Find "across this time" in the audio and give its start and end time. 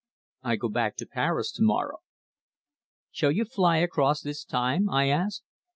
3.77-4.89